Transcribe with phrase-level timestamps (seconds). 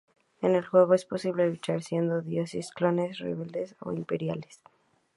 [0.41, 4.59] En el juego es posible luchar siendo Droides, Clones, Rebeldes o Imperiales.